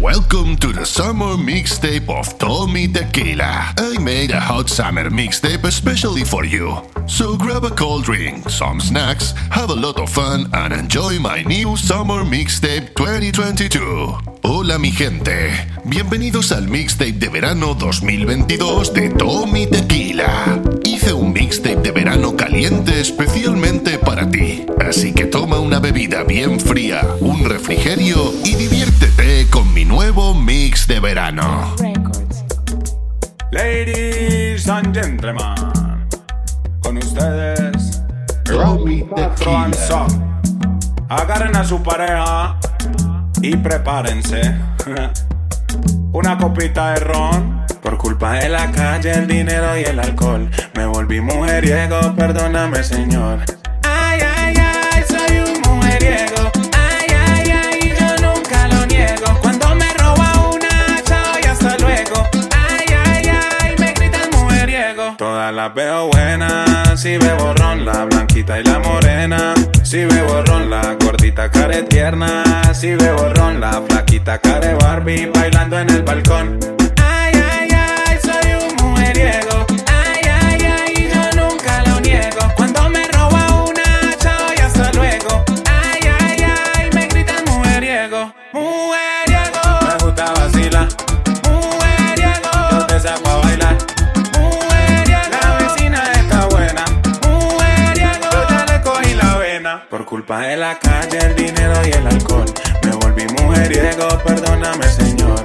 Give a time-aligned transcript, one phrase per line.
[0.00, 3.74] Welcome to the summer mixtape of Tommy Tequila.
[3.76, 6.80] I made a hot summer mixtape especially for you.
[7.06, 11.42] So grab a cold drink, some snacks, have a lot of fun, and enjoy my
[11.42, 14.16] new summer mixtape 2022.
[14.42, 15.50] Hola mi gente,
[15.84, 20.62] bienvenidos al mixtape de verano 2022 de Tommy Tequila.
[20.82, 24.64] Hice un mixtape de verano caliente especialmente para ti.
[24.80, 30.86] Así que toma una bebida bien fría, un refrigerio y diviértete con mi nuevo mix
[30.86, 31.74] de verano.
[33.50, 35.54] Ladies and gentlemen,
[36.80, 38.02] con ustedes,
[39.88, 40.40] Son.
[41.08, 42.58] Agarren a su pareja
[43.42, 44.54] y prepárense.
[46.12, 47.60] Una copita de ron.
[47.82, 50.50] Por culpa de la calle, el dinero y el alcohol.
[50.74, 53.40] Me volví mujeriego, perdóname, señor.
[53.82, 56.39] Ay, ay, ay, soy un mujeriego.
[65.52, 69.54] Las veo buenas, si bebo ron, la blanquita y la morena.
[69.82, 72.62] Si bebo ron, la gordita care tierna.
[72.74, 76.79] Si bebo ron, la flaquita care Barbie bailando en el balcón.
[100.30, 102.44] Culpa de la calle, el dinero y el alcohol.
[102.84, 105.42] Me volví mujeriego, perdóname, señor.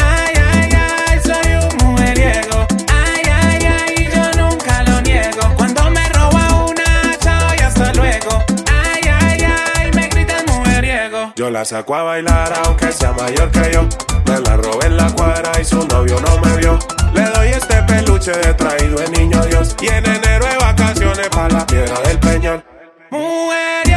[0.00, 2.66] Ay, ay, ay, soy un mujeriego.
[2.88, 5.40] Ay, ay, ay, yo nunca lo niego.
[5.56, 8.44] Cuando me roba una, chao y hasta luego.
[8.70, 9.40] Ay, ay,
[9.74, 11.32] ay, me gritan mujeriego.
[11.34, 13.88] Yo la saco a bailar, aunque sea mayor que yo.
[14.26, 16.78] Me la robé en la cuadra y su novio no me vio.
[17.12, 19.74] Le doy este peluche de traído de niño Dios.
[19.80, 22.62] Y en enero de vacaciones para la piedra del peñón.
[23.10, 23.87] Mujeriego,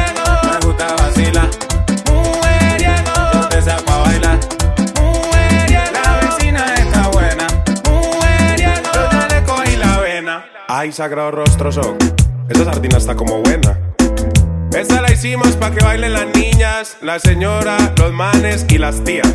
[10.82, 11.96] Ay, sagrado rostro son.
[12.48, 13.78] Esa sardina está como buena.
[14.76, 19.32] Esta la hicimos para que bailen las niñas, la señora, los manes y las tías.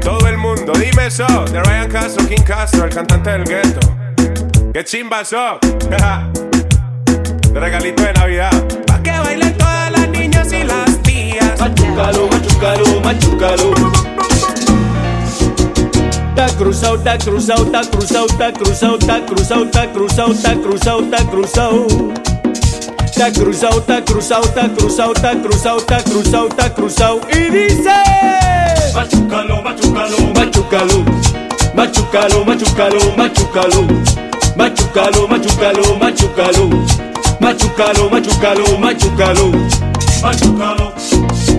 [0.00, 1.26] Todo el mundo, dime eso.
[1.52, 3.80] De Ryan Castro, King Castro, el cantante del gueto.
[4.72, 5.58] ¡Qué chimba eso!
[7.52, 8.64] De regalito de Navidad.
[8.86, 11.60] Pa' que bailen todas las niñas y las tías.
[11.60, 13.97] Machucalo, machucalo, machucalo.
[16.38, 21.42] tacru sau tacru sau tacru sau tacru sau tacru sau tacru sau tacru sau tacru
[21.46, 21.72] sau
[23.18, 27.98] tacru sau tacru sau tacru sau tacru sau tacru sau tacru sau y dice
[28.94, 30.98] machucalo machucalo machucalo
[31.74, 33.82] machucalo machucalo machucalo
[34.56, 36.68] machucalo machucalo machucalo
[37.40, 39.46] machucalo machucalo machucalo
[40.22, 40.88] machucalo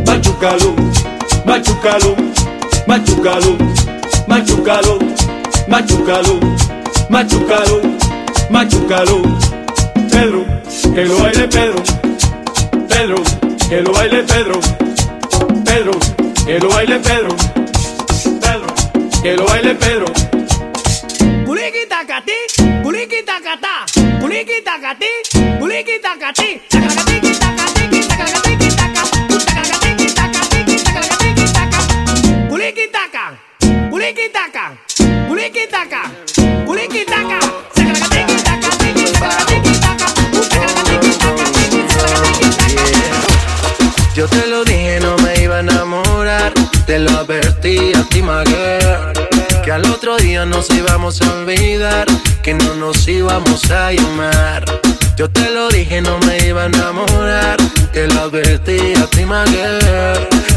[0.07, 0.71] machucalo
[1.45, 2.11] machucalo
[2.87, 3.78] machucalo
[4.29, 4.99] machucalo,
[5.67, 6.39] machucalo,
[7.09, 7.81] machucalo,
[8.49, 9.21] machucalo.
[10.11, 10.45] Pedro,
[10.93, 11.83] que lo baile Pedro.
[12.87, 13.17] Pedro,
[13.69, 14.59] que lo baile Pedro.
[15.65, 15.93] Pedro,
[16.45, 17.35] que lo baile Pedro.
[18.41, 18.67] Pedro,
[19.23, 20.05] que lo baile Pedro.
[21.45, 22.37] Kuliki takati,
[22.83, 23.85] kuliki takata,
[24.21, 25.11] kuliki takati,
[25.59, 26.61] kuliki takati,
[50.39, 52.05] día nos íbamos a olvidar.
[52.41, 54.63] Que no nos íbamos a llamar.
[55.17, 57.57] Yo te lo dije, no me iba a enamorar.
[57.93, 59.25] Te lo advertí a ti,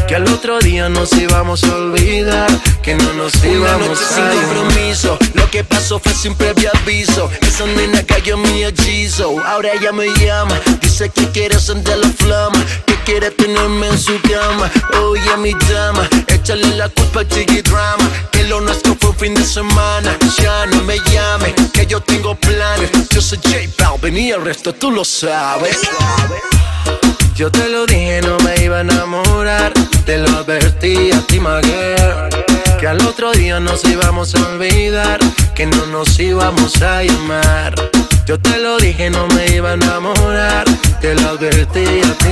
[0.07, 2.49] Que al otro día nos íbamos a olvidar.
[2.81, 4.45] Que no nos Una íbamos noche sin a llamar.
[4.55, 5.17] compromiso.
[5.33, 7.29] Lo que pasó fue sin previo aviso.
[7.41, 9.39] Esa nena cayó en mi hechizo.
[9.45, 10.59] Ahora ella me llama.
[10.81, 12.63] Dice que quiere encender la flama.
[12.85, 14.69] Que quiere tenerme en su cama.
[15.01, 16.07] Oye, mi dama.
[16.27, 18.09] Échale la culpa al chiqui drama.
[18.31, 20.15] Que lo nuestro fue un fin de semana.
[20.37, 21.53] Ya no me llame.
[21.73, 22.91] Que yo tengo planes.
[23.09, 25.79] Yo soy J Balvin y el resto tú lo sabes.
[27.35, 29.73] Yo te lo dije, no me iba a enamorar.
[30.05, 31.39] Te lo advertí a ti,
[32.79, 35.19] Que al otro día nos íbamos a olvidar,
[35.55, 37.73] que no nos íbamos a llamar.
[38.27, 40.65] Yo te lo dije, no me iba a enamorar.
[41.01, 42.29] Te lo advertí a ti,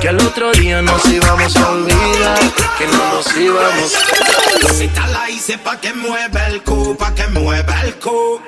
[0.00, 2.40] Que al otro día nos íbamos a olvidar.
[2.78, 7.28] Que no nos íbamos a Cita la hice pa' que mueva el cu, pa' que
[7.28, 8.40] mueva el cu.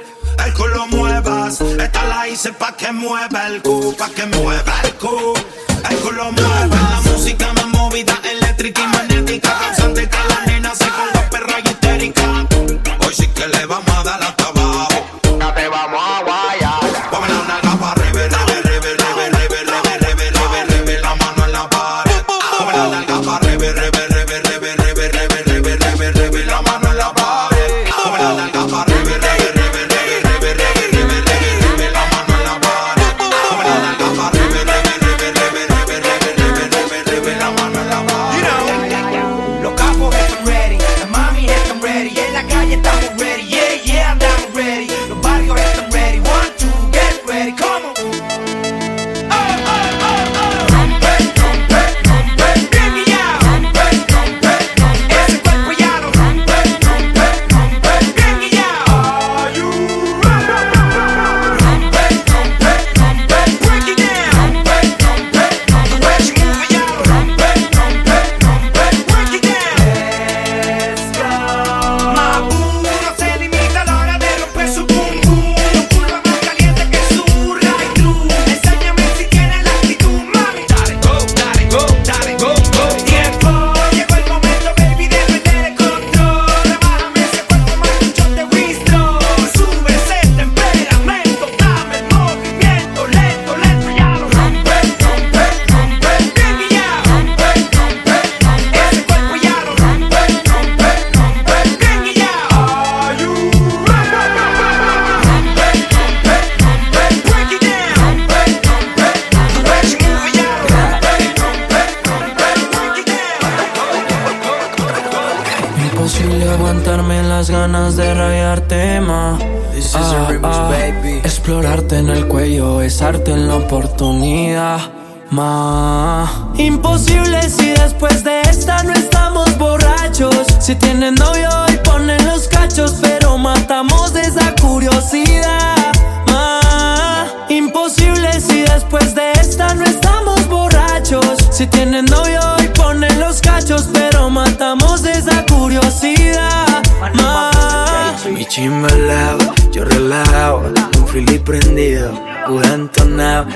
[0.45, 1.61] El cu lo muevas.
[1.61, 5.35] Esta la hice pa' que mueva el cu, pa' que mueva el cu.
[5.91, 6.77] El cu lo mueva.
[6.77, 9.14] La música más movida, eléctrica y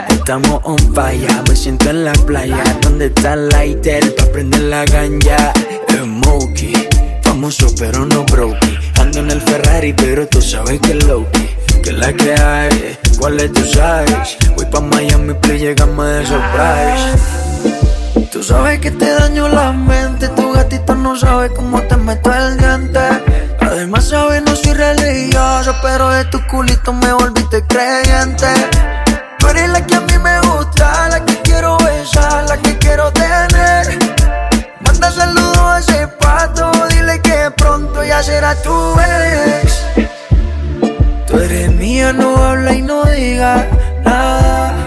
[0.09, 4.85] Estamos on fire, me siento en la playa Donde está el lighter pa' prender la
[4.85, 5.53] ganja
[5.91, 6.73] Smokey,
[7.23, 8.79] famoso pero no brokey.
[9.01, 11.49] Ando en el Ferrari pero tú sabes que es Loki
[11.83, 17.78] Que la que hay, cuál es tu size Voy pa' Miami, please, llegamos de surprise
[18.39, 22.57] Tú sabes que te daño la mente Tu gatito no sabe cómo te meto el
[22.57, 23.01] diente
[23.61, 28.47] Además sabes no soy religioso Pero de tu culito me volviste creyente
[29.41, 33.11] Tú eres la que a mí me gusta, la que quiero besar, la que quiero
[33.13, 33.99] tener.
[34.83, 39.85] Manda saludos a ese pato, dile que pronto ya será tu ex.
[41.27, 43.67] Tú eres mía, no habla y no diga
[44.05, 44.78] nada.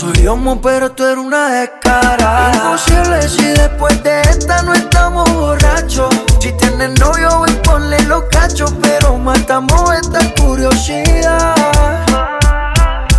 [0.00, 2.54] Soy homo, pero tú eres una descarada.
[2.54, 6.08] Imposible si después de esta no estamos borrachos.
[6.40, 11.54] Si tienes novio, voy ponle los cachos, pero matamos esta curiosidad.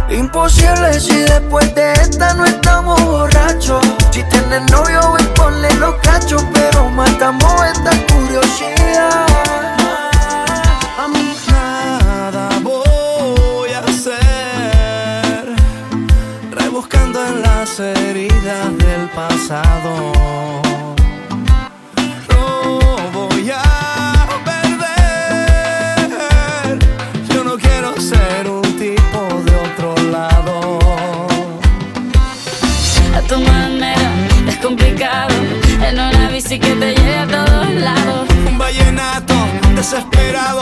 [0.09, 3.85] Imposible si después de esta no estamos borrachos.
[4.09, 6.43] Si tienes novio, ven ponle los cachos,
[39.81, 40.61] desesperado,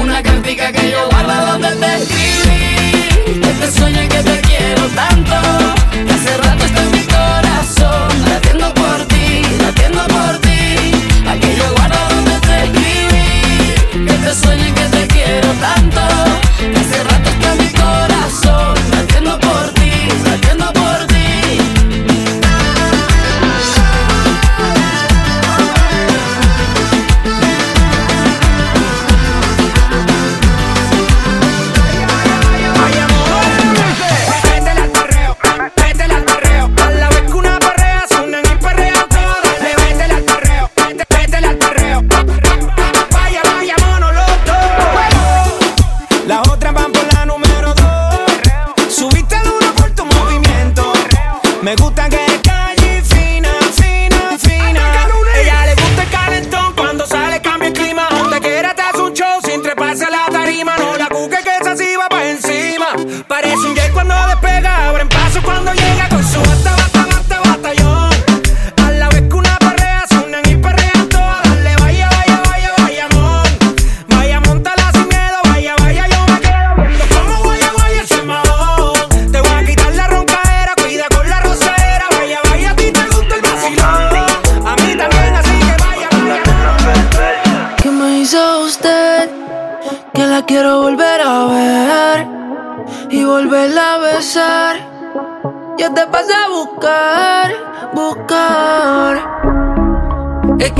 [0.00, 3.40] una cartica que yo guardo donde te escribí.
[3.40, 5.61] Que te sueño que te quiero tanto,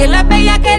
[0.03, 0.72] que la bella que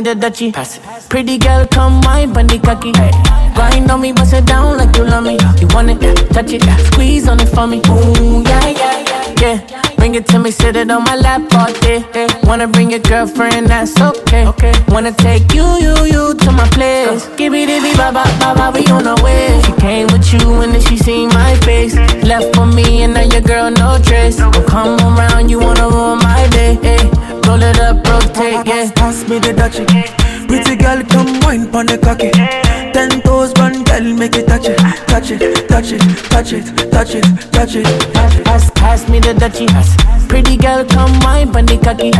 [0.00, 0.52] me the duchy.
[1.08, 2.92] Pretty girl, come my bunny cocky.
[2.92, 5.38] Grind on me, bust it down like you love me.
[5.60, 6.00] You want it,
[6.32, 7.80] touch it, squeeze on it for me.
[7.88, 9.82] Ooh, yeah, yeah, yeah.
[9.96, 12.04] Bring it to me, sit it on my lap all day.
[12.44, 14.46] Wanna bring your girlfriend, that's okay.
[14.46, 14.72] okay.
[14.88, 17.28] Wanna take you, you, you to my place.
[17.36, 19.60] Give me, give me, bye, bye, bye, bye, we on our way.
[19.66, 21.94] She came with you and then she seen my face.
[22.24, 24.36] Left for me and now your girl no trace.
[24.36, 26.78] Don't come around, you wanna ruin my day.
[26.82, 27.19] Eh
[27.50, 28.90] roll it up, rotate, yeah.
[28.94, 29.86] Pass, me the dutchie.
[30.46, 32.30] Pretty girl, come wine pon the cocky.
[32.94, 37.14] Ten toes, one girl, make it touch it, touch it, touch it, touch it, touch
[37.14, 38.44] it, touch it.
[38.44, 39.68] Pass, pass me the dutchie.
[40.28, 42.10] Pretty girl, come wine pon the cocky.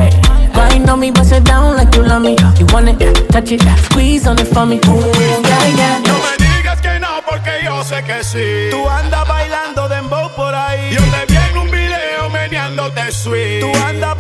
[0.53, 2.37] Grind on me, bust it down like you love me.
[2.59, 4.81] You want it, touch it, squeeze on it for me.
[4.83, 6.03] Yeah, yeah.
[6.07, 8.71] No me digas que no, porque yo sé que sí.
[8.71, 10.91] Tú andas bailando dembow por ahí.
[10.93, 13.61] Yo te vi en un video meneándote sweet.
[13.61, 14.20] Tú andas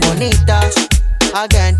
[0.00, 0.74] bonitas.
[1.34, 1.76] Again.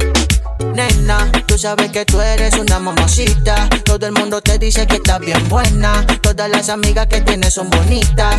[0.74, 3.68] Nena, tú sabes que tú eres una mamacita.
[3.84, 6.06] Todo el mundo te dice que estás bien buena.
[6.22, 8.36] Todas las amigas que tienes son bonitas.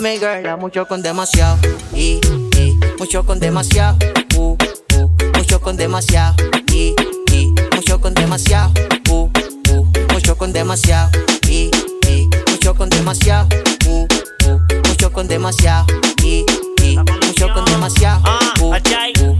[0.00, 1.58] Mi girl, mucho con demasiado.
[1.94, 2.20] Y,
[2.58, 3.96] y, mucho con demasiado.
[4.36, 4.56] Uh,
[4.96, 6.34] uh, mucho con demasiado.
[6.72, 6.94] Y,
[7.32, 8.72] y, mucho con demasiado.
[9.08, 9.30] Uh,
[9.70, 11.10] uh, mucho con demasiado.
[11.48, 11.70] Y,
[12.08, 13.48] y, mucho con demasiado.
[13.86, 14.06] Uh,
[14.46, 15.86] uh, mucho con demasiado.
[16.22, 16.44] Y,
[16.82, 18.41] y, mucho con demasiado.
[18.72, 19.36] Uh.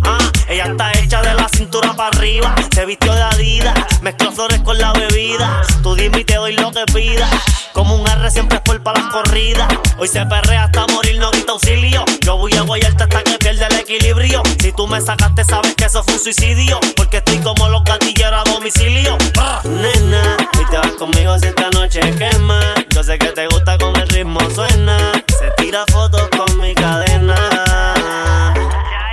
[0.46, 2.54] Ella está hecha de la cintura para arriba.
[2.74, 3.74] Se vistió de Adidas.
[4.02, 5.62] Mezcló flores con la bebida.
[5.82, 7.30] Tú dime y te doy lo que pidas.
[7.72, 9.72] Como un R siempre es para las corridas.
[9.96, 12.04] Hoy se perrea hasta morir, no quita auxilio.
[12.20, 14.42] Yo voy a guayarte hasta que pierda el equilibrio.
[14.60, 16.78] Si tú me sacaste, sabes que eso fue un suicidio.
[16.94, 19.16] Porque estoy como los gatilleros a domicilio.
[19.38, 22.60] Ah, nena, y te vas conmigo si esta noche quema.
[22.90, 24.98] Yo sé que te gusta con el ritmo suena.
[25.26, 27.71] Se tira fotos con mi cadena.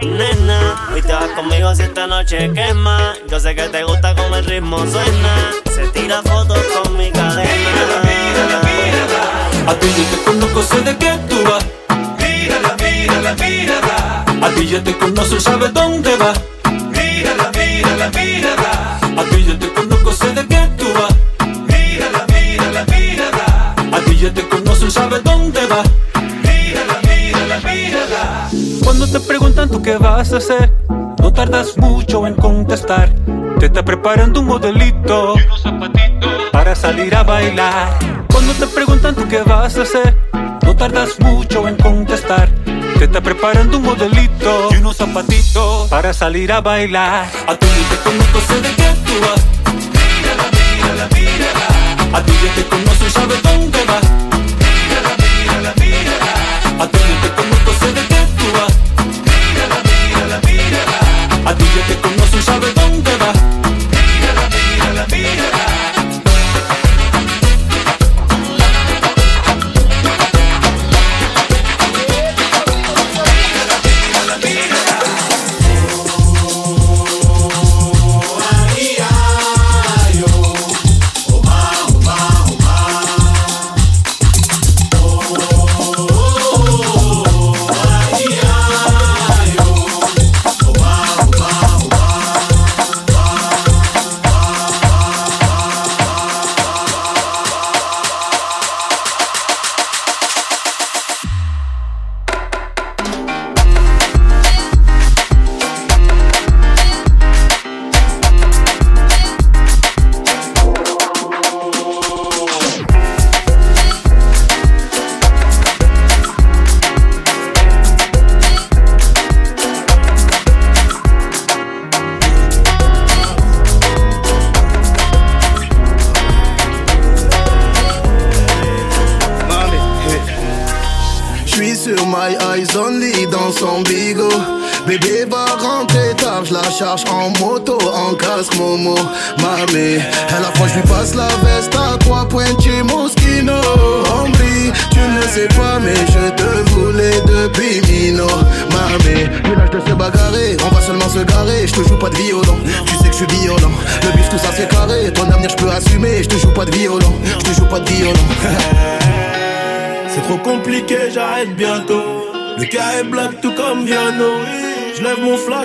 [0.02, 3.14] Nena, hoy te vas conmigo si esta noche quema.
[3.30, 5.52] Yo sé que te gusta como el ritmo suena.
[5.74, 7.50] Se tira fotos con mi cadena.
[9.68, 11.66] A ti yo te conozco, sé de qué tú vas.
[12.18, 14.26] Mírala, mírala, mírala.
[14.42, 16.34] A ti ya te conozco, sabes dónde va.
[16.72, 19.00] Mírala, mírala, mírala.
[19.18, 19.69] A ti yo te
[29.68, 30.72] tú qué vas a hacer,
[31.22, 33.10] no tardas mucho en contestar.
[33.60, 36.32] Te está preparando un modelito Y unos zapatitos.
[36.52, 37.98] para salir a bailar.
[38.32, 40.16] Cuando te preguntan tú qué vas a hacer,
[40.64, 42.50] no tardas mucho en contestar.
[42.98, 45.90] Te está preparando un modelito Y unos zapatitos.
[45.90, 47.26] para salir a bailar.
[47.48, 49.46] A ti yo te conozco, sé de qué tú vas.
[49.92, 52.18] Mírala, mírala, mírala.
[52.18, 54.04] A ti ya te conozco y sabes dónde vas.
[54.64, 56.84] Mírala, mírala, mírala.
[56.84, 57.29] A ti yo te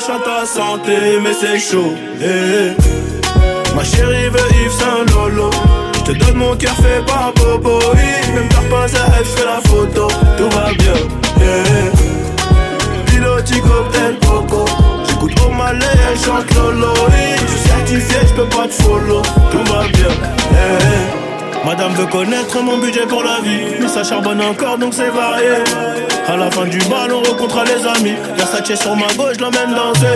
[0.00, 1.92] flash à ta santé, mais c'est chaud.
[2.20, 2.72] eh.
[3.74, 5.50] Ma chérie veut Yves Saint Lolo.
[5.94, 7.78] Je te donne mon cœur fait par Bobo.
[7.94, 8.35] oui.
[8.35, 10.09] Même t'as pas à elle, fais la photo.
[10.37, 10.94] Tout va bien.
[11.40, 13.11] eh.
[13.11, 14.64] Piloti cocktail coco.
[15.09, 16.92] J'écoute au malais, elle chante Lolo.
[17.42, 19.22] Je suis certifié, je peux pas te follow.
[19.50, 20.09] Tout va bien.
[21.64, 25.64] Madame veut connaître mon budget pour la vie Mais ça charbonne encore donc c'est varié.
[26.27, 28.16] À la fin du bal on rencontrera les amis.
[28.37, 30.07] Versace sur ma gauche, l'emmène danser.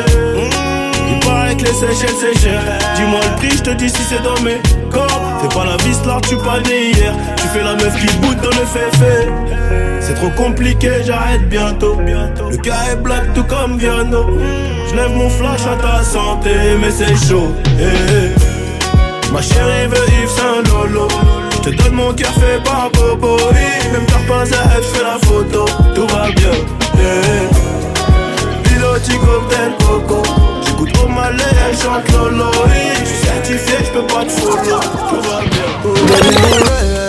[1.11, 2.61] Il paraît que les Seychelles c'est cher.
[2.97, 5.41] Dis-moi le prix, je te dis si c'est dans mes corps.
[5.41, 7.15] Fais pas la vis là, tu pas né hier.
[7.37, 9.29] Tu fais la meuf qui boude dans le féfé.
[10.01, 11.97] C'est trop compliqué, j'arrête bientôt.
[11.99, 14.27] Le cas est black tout comme Viano.
[14.91, 17.55] Je lève mon flash à ta santé mais c'est chaud.
[17.79, 19.33] Eh, eh.
[19.33, 21.09] Ma chérie veut Yves Saint Lolo
[21.59, 23.37] Je te donne mon cœur fait par Bobo.
[23.93, 26.53] Même t'as pas à fais la photo Tout va bien
[26.97, 27.49] yeah.
[28.63, 30.23] Piloti cocktail coco
[30.65, 32.71] J'écoute au malais, elle chante Lolo oui.
[33.01, 37.08] Je suis certifié, je peux pas te follow Tout va bien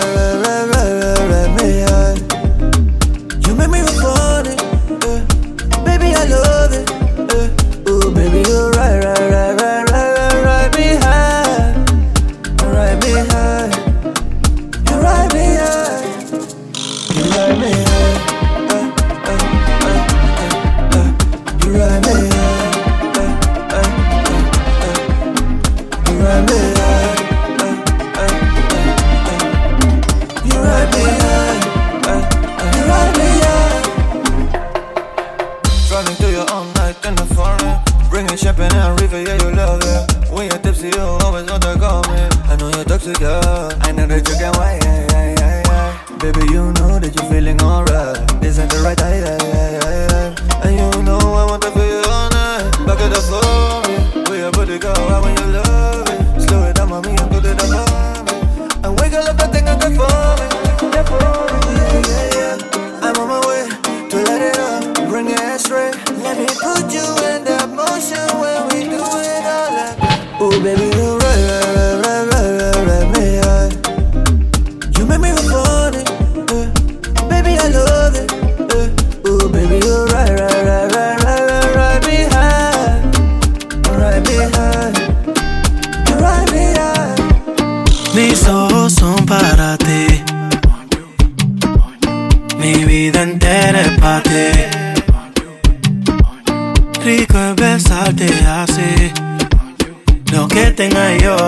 [100.88, 101.39] ngai yo.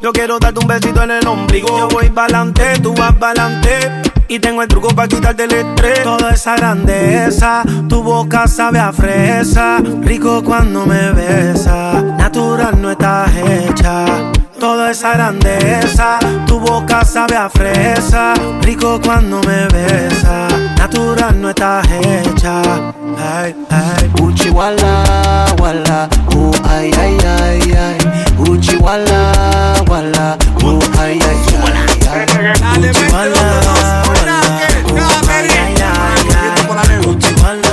[0.00, 1.68] Yo quiero darte un besito en el ombligo.
[1.76, 4.02] Yo voy pa'lante, tú vas pa'lante.
[4.28, 6.02] Y tengo el truco para quitarte el estrés.
[6.02, 9.82] Toda esa grandeza, tu boca sabe a fresa.
[10.00, 14.30] Rico cuando me besa, natural no estás hecha.
[14.60, 18.34] Toda esa grandeza, tu boca sabe a fresa.
[18.60, 22.60] Rico cuando me besa, natural no estás hecha.
[23.18, 24.10] Ay, ay.
[24.20, 27.98] Uchi wala wala, oh ay ay ay ay.
[28.38, 29.32] Uchi wala
[29.88, 32.26] wala, oh ay ay ay ay.
[32.78, 33.62] Uchi wala
[34.12, 34.40] wala,
[34.92, 37.08] oh ay ay ay ay.
[37.08, 37.70] Uchi wala,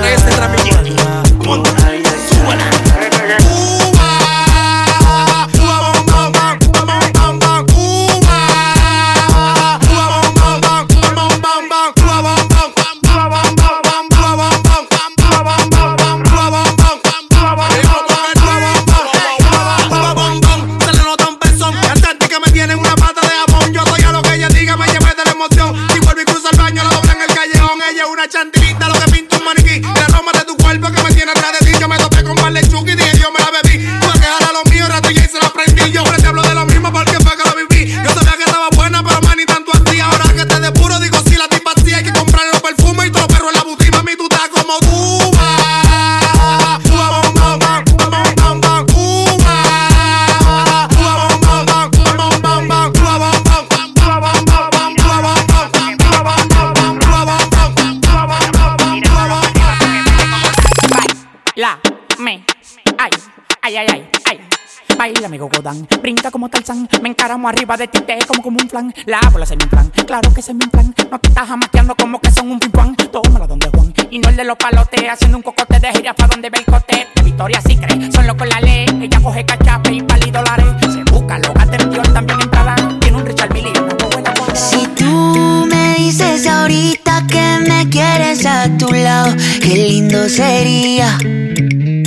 [66.38, 69.56] como Tarzán Me encaramo arriba de ti, te como como un flan La bola se
[69.56, 70.94] me plan, claro que se me plan.
[71.10, 74.36] No te estás jamaqueando como que son un pimpán Tómala donde Juan, y no el
[74.36, 77.08] de los palotes Haciendo un cocote de gira pa' donde ve el cote.
[77.16, 78.86] De Victoria sí cree, son locos la ley.
[79.02, 80.68] Ella coge cachape y pali dólares.
[80.82, 85.66] Se busca en Dior, también en Prada Tiene un Richard Mille y una Si tú
[85.68, 91.18] me dices ahorita que me quieres a tu lado, qué lindo sería.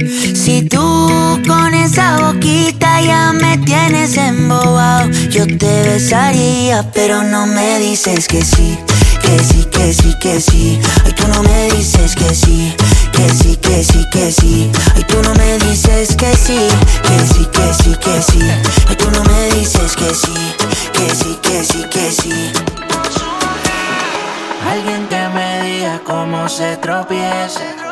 [0.09, 0.79] Si tú
[1.47, 8.43] con esa boquita ya me tienes embobado, yo te besaría, pero no me dices que
[8.43, 8.79] sí,
[9.21, 10.81] que sí, que sí, que sí.
[11.05, 12.75] Ay, tú no me dices que sí,
[13.13, 14.71] que sí, que sí, que sí.
[14.95, 16.59] Ay, tú no me dices que sí,
[17.03, 18.41] que sí, que sí, que sí.
[18.89, 20.35] Ay, tú no me dices que sí,
[20.93, 22.53] que sí, que sí, que sí.
[24.71, 27.90] Alguien que me diga cómo se tropieza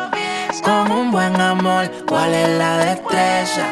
[0.65, 3.63] Con un buen amor, cuál es la destreza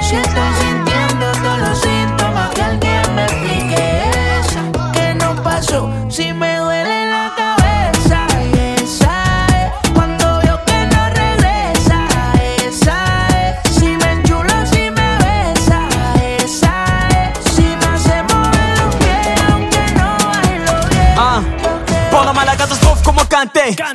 [0.00, 4.02] Si estoy sintiendo todos los síntomas Que alguien me explique
[4.40, 5.90] eso ¿Qué nos pasó?
[6.08, 6.51] Si me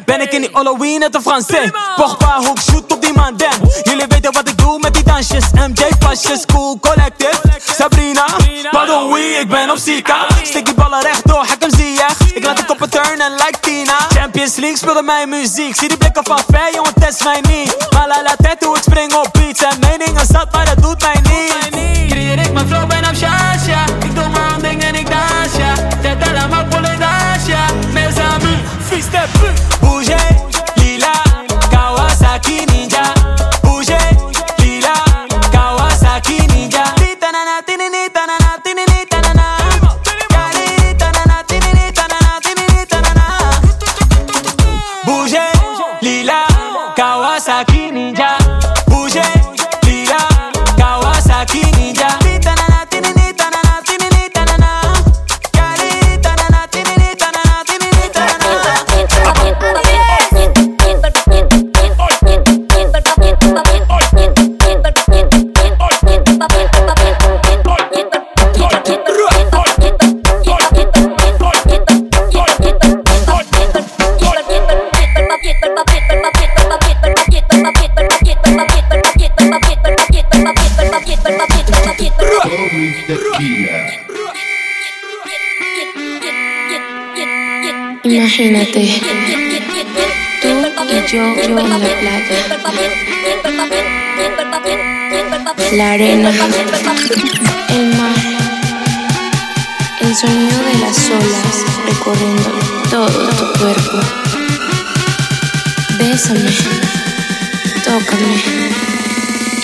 [0.06, 1.72] Ben et in die Halloween net een Fransé.
[1.96, 3.70] Pogba, hoek, shoot op die man, damn.
[3.84, 5.44] Jullie weten wat ik doe met die dansjes.
[5.54, 7.40] MJ pasjes, cool, collective.
[7.78, 8.26] Sabrina,
[8.72, 10.26] pardon, oui, ik ben op Zika.
[10.44, 12.08] Stik die ballen rechtdoor, hek hem zie je.
[12.34, 13.98] Ik laat de koppen turnen like Tina.
[14.10, 15.76] Champions League speelde mijn muziek.
[15.76, 17.88] Zie die blikken van ver, jongen, test mij niet.
[17.94, 19.62] Maar la la tête hoe ik spring op beats.
[19.64, 22.12] En meningen zat, maar dat doet mij niet.
[22.12, 23.72] Creëer ik mijn flow, ben op chance,
[46.02, 46.46] lila,
[46.96, 48.47] Kawasaki Ninja.
[88.40, 89.02] Imagínate,
[90.44, 92.36] tú y yo, yo en la playa,
[95.72, 96.30] la arena,
[97.70, 98.16] el mar,
[100.02, 102.52] el sonido de las olas recorriendo
[102.92, 103.98] todo tu cuerpo.
[105.98, 106.52] Bésame,
[107.84, 108.36] tócame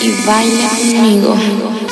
[0.00, 1.83] y baila conmigo.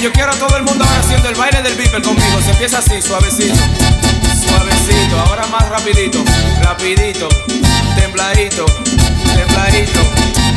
[0.00, 2.40] yo quiero a todo el mundo ahora haciendo el baile del beeper conmigo.
[2.42, 3.54] Se empieza así, suavecito,
[4.48, 5.20] suavecito.
[5.20, 6.24] Ahora más rapidito,
[6.62, 7.28] rapidito,
[7.96, 8.64] tembladito,
[9.34, 10.00] tembladito,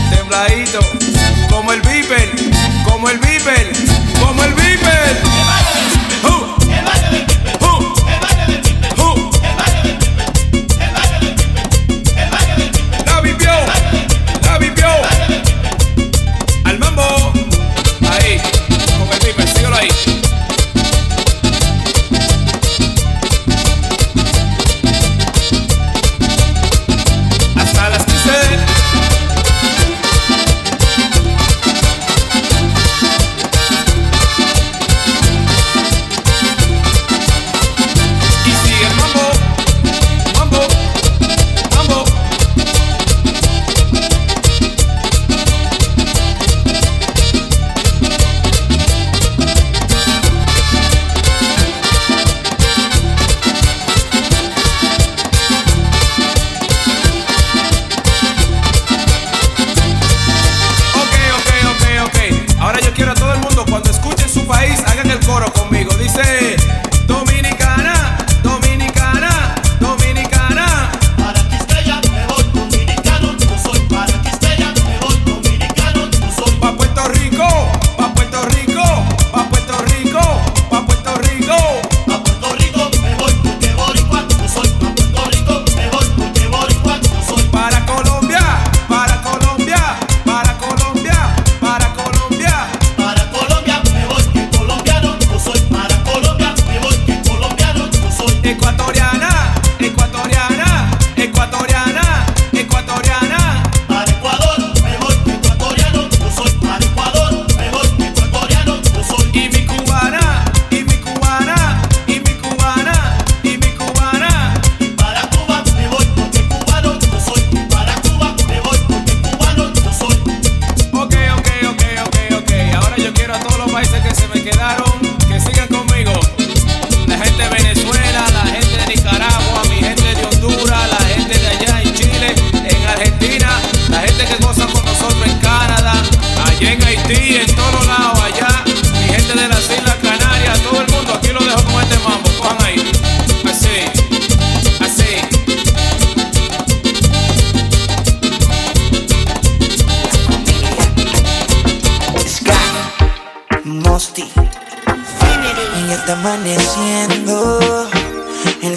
[0.10, 0.80] tembladito.
[1.50, 2.32] Como el beeper,
[2.86, 3.72] como el beeper,
[4.20, 5.22] como el beeper.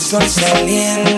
[0.09, 1.18] sol saliendo.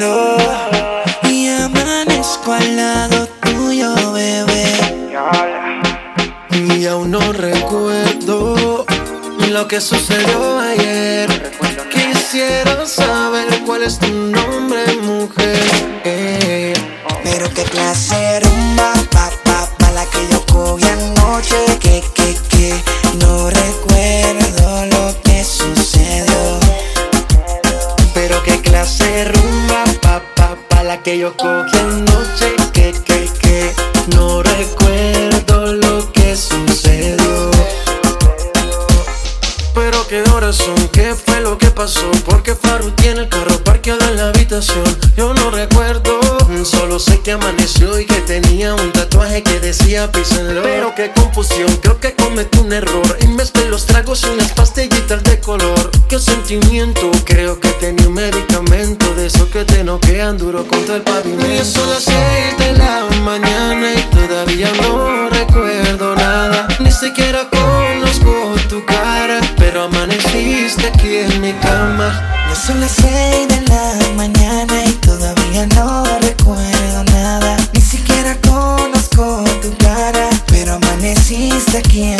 [53.70, 55.90] Los tragos unas pastillitas de color.
[56.08, 61.02] Qué sentimiento, creo que tenía un medicamento de eso que te noquean duro contra el
[61.02, 61.46] pavimento.
[61.46, 66.66] Y son las seis de la mañana y todavía no recuerdo nada.
[66.80, 72.08] Ni siquiera conozco tu cara, pero amaneciste aquí en mi cama.
[72.48, 77.56] Ya son las seis de la mañana y todavía no recuerdo nada.
[77.72, 82.19] Ni siquiera conozco tu cara, pero amaneciste aquí en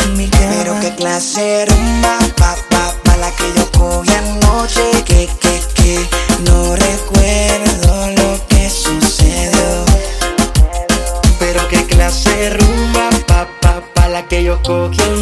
[1.01, 5.95] clase rumba, pa, pa, pa, la que yo cogí anoche, que, que, que,
[6.45, 9.85] no recuerdo lo que sucedió.
[11.39, 15.20] Pero qué clase rumba, pa, pa, pa, la que yo cogí anoche,